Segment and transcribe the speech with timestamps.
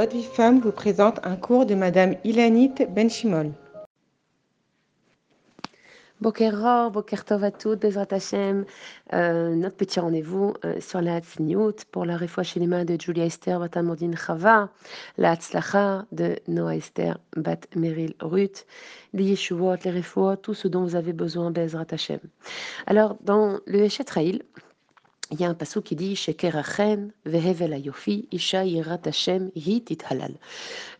[0.00, 3.52] Votre vie femme vous présente un cours de Madame Ilanit Benchimol.
[6.22, 8.64] Boker Boker Tov à toutes, Bezrat Hashem,
[9.12, 13.60] euh, notre petit rendez-vous euh, sur la Hatzniut pour la réfoua chez de Julia Esther
[13.60, 14.70] Bat Amandine Chava,
[15.18, 18.64] la Hatzlacha de Noah Esther Bat Meryl Ruth,
[19.12, 22.20] les Yeshuvot, les réfouas, tout ce dont vous avez besoin, Bezrat Hashem.
[22.86, 24.44] Alors, dans le Hechet Raïl,
[25.30, 27.10] il y a un passage qui dit isha Hashem
[30.10, 30.34] halal.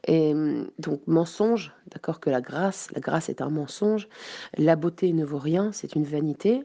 [0.06, 0.34] Et
[0.78, 4.08] donc mensonge, d'accord que la grâce, la grâce est un mensonge,
[4.56, 6.62] la beauté ne vaut rien, c'est une vanité.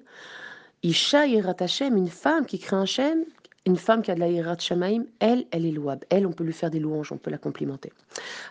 [0.83, 1.23] Isha
[1.59, 3.25] Hashem, une femme qui crée un Hashem,
[3.65, 6.05] une femme qui a de la yirat shamaim, elle, elle est louable.
[6.09, 7.91] Elle, on peut lui faire des louanges, on peut la complimenter.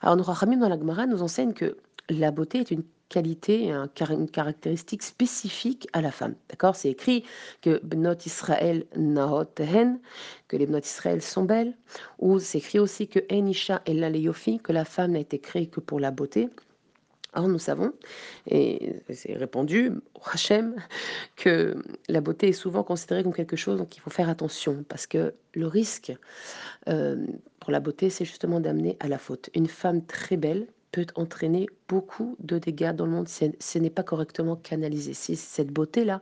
[0.03, 1.77] Alors, nos Rachamim dans la Gemara nous enseigne que
[2.09, 6.35] la beauté est une qualité, une caractéristique spécifique à la femme.
[6.49, 6.75] D'accord?
[6.75, 7.25] C'est écrit
[7.63, 10.01] que Bnot Israël Nahot Hen,
[10.49, 11.77] que les Bnot Israël sont belles,
[12.19, 15.81] ou c'est écrit aussi que Enisha et Yofi, que la femme n'a été créée que
[15.81, 16.49] pour la beauté.
[17.37, 17.93] Or, nous savons,
[18.49, 19.91] et c'est répandu,
[20.33, 20.77] Hachem,
[21.35, 21.75] que
[22.09, 25.35] la beauté est souvent considérée comme quelque chose dont il faut faire attention, parce que
[25.53, 26.13] le risque
[26.89, 27.27] euh,
[27.59, 29.51] pour la beauté, c'est justement d'amener à la faute.
[29.55, 34.05] Une femme très belle, peut entraîner beaucoup de dégâts dans le monde ce n'est pas
[34.05, 35.13] correctement canalisé.
[35.13, 36.21] Si cette beauté-là,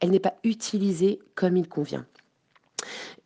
[0.00, 2.06] elle n'est pas utilisée comme il convient.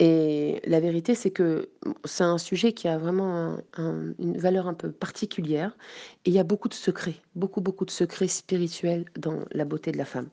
[0.01, 1.69] Et la vérité, c'est que
[2.05, 5.77] c'est un sujet qui a vraiment une valeur un peu particulière.
[6.25, 9.93] Et il y a beaucoup de secrets, beaucoup, beaucoup de secrets spirituels dans la beauté
[9.93, 10.31] de la femme.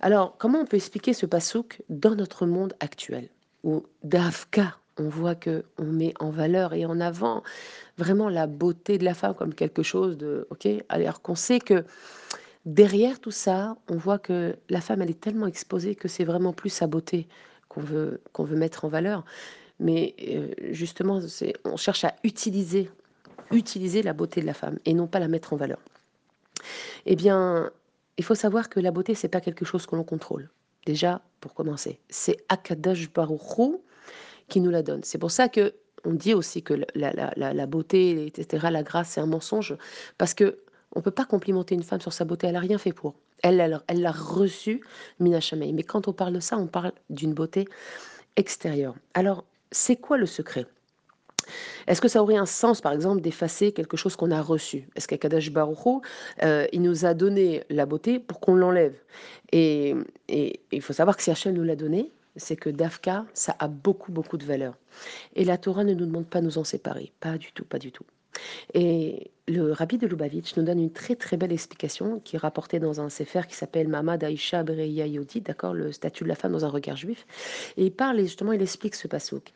[0.00, 3.28] Alors, comment on peut expliquer ce pasouk dans notre monde actuel?
[3.64, 7.42] Où Davka, on voit que on met en valeur et en avant
[7.98, 11.84] vraiment la beauté de la femme comme quelque chose de ok alors qu'on sait que
[12.66, 16.52] derrière tout ça on voit que la femme elle est tellement exposée que c'est vraiment
[16.52, 17.26] plus sa beauté
[17.72, 19.24] qu'on veut qu'on veut mettre en valeur.
[19.80, 22.90] Mais euh, justement c'est on cherche à utiliser
[23.50, 25.78] utiliser la beauté de la femme et non pas la mettre en valeur.
[27.06, 27.70] Eh bien
[28.18, 30.50] il faut savoir que la beauté c'est pas quelque chose que l'on contrôle.
[30.86, 33.40] Déjà pour commencer c'est Akadash Baruch
[34.60, 35.02] nous la donne.
[35.02, 35.74] C'est pour ça que
[36.04, 39.76] on dit aussi que la, beauté, etc., la grâce, c'est un mensonge,
[40.18, 40.58] parce que
[40.94, 43.14] on peut pas complimenter une femme sur sa beauté, elle a rien fait pour.
[43.42, 44.82] Elle, elle, l'a reçue,
[45.18, 47.66] Mina Mais quand on parle de ça, on parle d'une beauté
[48.36, 48.94] extérieure.
[49.14, 50.66] Alors, c'est quoi le secret?
[51.86, 54.88] Est-ce que ça aurait un sens, par exemple, d'effacer quelque chose qu'on a reçu?
[54.94, 56.02] Est-ce qu'Akadash Baruch
[56.42, 58.94] euh, il nous a donné la beauté pour qu'on l'enlève?
[59.50, 59.94] Et,
[60.28, 63.68] et, il faut savoir que si Hachem nous l'a donné, c'est que Dafka, ça a
[63.68, 64.74] beaucoup, beaucoup de valeur.
[65.34, 67.12] Et la Torah ne nous demande pas de nous en séparer.
[67.20, 68.04] Pas du tout, pas du tout.
[68.74, 72.78] Et le rabbi de Lubavitch nous donne une très très belle explication qui est rapportée
[72.78, 76.52] dans un sefer qui s'appelle Mama Daisha Bereya Yodi, d'accord, le statut de la femme
[76.52, 77.26] dans un regard juif.
[77.76, 79.52] Et il parle justement, il explique ce pasouk.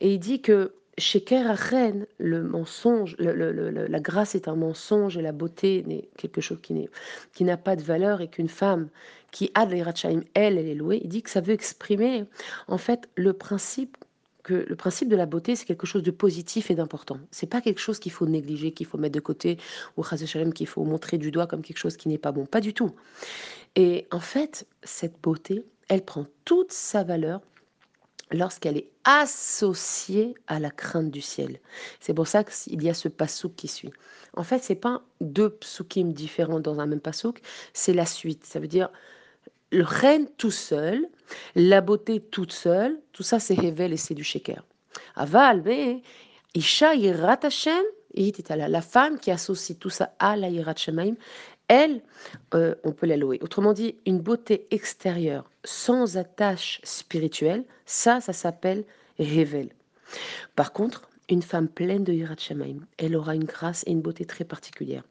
[0.00, 5.32] Et il dit que chez Kerachen, le mensonge, la grâce est un mensonge et la
[5.32, 6.88] beauté n'est quelque chose qui,
[7.32, 8.88] qui n'a pas de valeur et qu'une femme
[9.32, 12.24] qui a de l'Irachaim, elle, elle est louée, il dit que ça veut exprimer
[12.68, 13.96] en fait le principe
[14.42, 17.18] que le principe de la beauté, c'est quelque chose de positif et d'important.
[17.30, 19.58] C'est pas quelque chose qu'il faut négliger, qu'il faut mettre de côté,
[19.98, 22.46] ou qu'il faut montrer du doigt comme quelque chose qui n'est pas bon.
[22.46, 22.90] Pas du tout.
[23.76, 27.42] Et en fait, cette beauté, elle prend toute sa valeur
[28.32, 31.58] lorsqu'elle est associée à la crainte du ciel.
[32.00, 33.92] C'est pour ça qu'il y a ce pasouk qui suit.
[34.36, 37.40] En fait, c'est pas deux psukim différents dans un même pasouk,
[37.72, 38.44] c'est la suite.
[38.44, 38.90] Ça veut dire
[39.72, 41.08] le reine tout seul,
[41.54, 44.64] la beauté toute seule, tout ça c'est Hevel et c'est du Sheker.
[45.14, 46.02] Aval, mais
[46.54, 47.82] Isha Yirat Hashem,
[48.14, 51.14] la femme qui associe tout ça à la Yirat Shemaim,
[51.70, 52.02] elle,
[52.54, 53.38] euh, on peut la louer.
[53.42, 58.84] Autrement dit, une beauté extérieure sans attache spirituelle, ça, ça s'appelle
[59.20, 59.68] Hevel.
[60.56, 64.44] Par contre, une femme pleine de Shemaim, elle aura une grâce et une beauté très
[64.44, 65.04] particulière.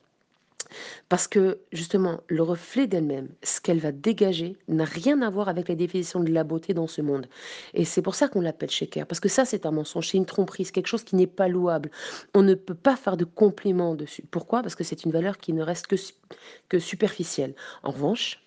[1.10, 5.70] Parce que justement, le reflet d'elle-même, ce qu'elle va dégager, n'a rien à voir avec
[5.70, 7.28] la définition de la beauté dans ce monde.
[7.74, 9.08] Et c'est pour ça qu'on l'appelle shaker.
[9.08, 11.48] Parce que ça, c'est un mensonge, c'est une tromperie, c'est quelque chose qui n'est pas
[11.48, 11.92] louable.
[12.34, 14.24] On ne peut pas faire de compliments dessus.
[14.30, 14.62] Pourquoi?
[14.62, 15.96] Parce que c'est une valeur qui ne reste que,
[16.68, 17.56] que superficielle.
[17.84, 18.44] En revanche,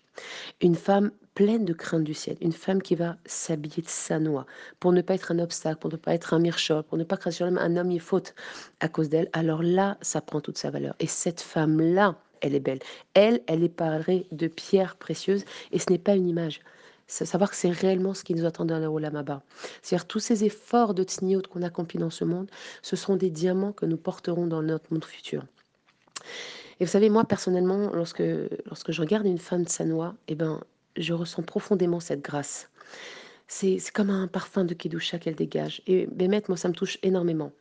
[0.60, 4.46] une femme pleine de crainte du ciel, une femme qui va s'habiller de sa noix
[4.80, 7.18] pour ne pas être un obstacle, pour ne pas être un mirchol, pour ne pas
[7.30, 8.34] sur un homme y faute
[8.80, 10.94] à cause d'elle, alors là, ça prend toute sa valeur.
[11.00, 12.80] Et cette femme-là, elle est belle.
[13.14, 16.60] Elle, elle est parée de pierres précieuses et ce n'est pas une image.
[17.06, 19.42] Savoir que c'est réellement ce qui nous attend dans le Olamaba.
[19.82, 22.50] C'est-à-dire tous ces efforts de tsniot qu'on accomplit dans ce monde,
[22.80, 25.44] ce sont des diamants que nous porterons dans notre monde futur.
[26.80, 28.22] Et vous savez, moi personnellement, lorsque,
[28.66, 30.60] lorsque je regarde une femme de sa noix, eh ben,
[30.96, 32.68] je ressens profondément cette grâce.
[33.48, 37.52] C'est comme un parfum de Kedusha qu'elle dégage et Bémet, moi, ça me touche énormément.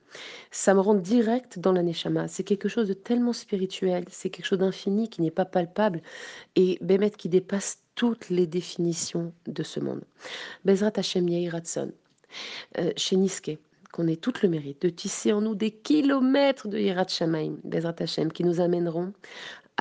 [0.50, 2.30] Ça me rentre direct dans la neshama.
[2.30, 6.01] C'est quelque chose de tellement spirituel, c'est quelque chose d'infini qui n'est pas palpable
[6.56, 10.01] et Bémet qui dépasse toutes les définitions de ce monde.
[10.63, 11.92] Bezrat Hashem Ratson,
[12.78, 13.57] euh, chez Niske,
[13.92, 17.95] qu'on ait tout le mérite de tisser en nous des kilomètres de Yirat Shamaim, Bezrat
[18.00, 19.13] Hashem, qui nous amèneront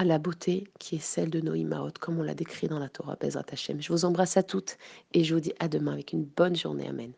[0.00, 2.88] à la beauté qui est celle de nos Imaot, comme on l'a décrit dans la
[2.88, 3.82] Torah, Bezrat Hashem.
[3.82, 4.79] Je vous embrasse à toutes
[5.12, 6.88] et je vous dis à demain avec une bonne journée.
[6.88, 7.12] Amen.